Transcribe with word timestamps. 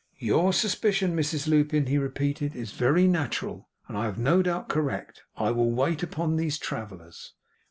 'Your 0.17 0.51
suspicion, 0.51 1.15
Mrs 1.15 1.47
Lupin,' 1.47 1.85
he 1.85 1.99
repeated, 1.99 2.55
'is 2.55 2.71
very 2.71 3.05
natural, 3.05 3.69
and 3.87 3.95
I 3.95 4.05
have 4.05 4.17
no 4.17 4.41
doubt 4.41 4.67
correct. 4.67 5.21
I 5.37 5.51
will 5.51 5.69
wait 5.69 6.01
upon 6.01 6.37
these 6.37 6.57
travellers. 6.57 7.35